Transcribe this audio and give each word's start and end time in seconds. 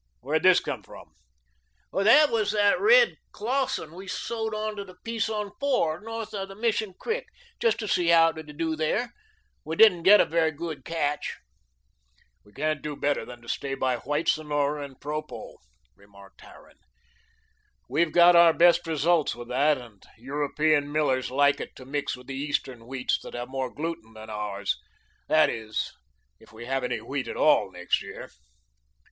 Where 0.21 0.39
did 0.39 0.49
this 0.49 0.59
come 0.59 0.81
from?" 0.81 1.13
"That's 1.93 2.53
that 2.53 2.81
red 2.81 3.17
Clawson 3.31 3.93
we 3.93 4.07
sowed 4.07 4.77
to 4.77 4.83
the 4.83 4.95
piece 5.03 5.29
on 5.29 5.51
Four, 5.59 5.99
north 6.01 6.31
the 6.31 6.55
Mission 6.55 6.95
Creek, 6.99 7.27
just 7.59 7.77
to 7.77 7.87
see 7.87 8.07
how 8.07 8.29
it 8.29 8.35
would 8.37 8.57
do 8.57 8.75
here. 8.75 9.11
We 9.63 9.75
didn't 9.75 10.01
get 10.01 10.19
a 10.19 10.25
very 10.25 10.49
good 10.49 10.83
catch." 10.85 11.37
"We 12.43 12.51
can't 12.51 12.81
do 12.81 12.95
better 12.95 13.25
than 13.25 13.43
to 13.43 13.47
stay 13.47 13.75
by 13.75 13.97
White 13.97 14.27
Sonora 14.27 14.85
and 14.85 14.99
Propo," 14.99 15.57
remarked 15.95 16.41
Harran. 16.41 16.79
"We've 17.87 18.11
got 18.11 18.35
our 18.35 18.53
best 18.53 18.87
results 18.87 19.35
with 19.35 19.49
that, 19.49 19.77
and 19.77 20.03
European 20.17 20.91
millers 20.91 21.29
like 21.29 21.59
it 21.59 21.75
to 21.75 21.85
mix 21.85 22.17
with 22.17 22.25
the 22.25 22.33
Eastern 22.33 22.79
wheats 22.79 23.19
that 23.21 23.35
have 23.35 23.49
more 23.49 23.69
gluten 23.71 24.13
than 24.13 24.31
ours. 24.31 24.79
That 25.27 25.51
is, 25.51 25.93
if 26.39 26.51
we 26.51 26.65
have 26.65 26.83
any 26.83 27.01
wheat 27.01 27.27
at 27.27 27.37
all 27.37 27.69
next 27.71 28.01
year." 28.01 28.31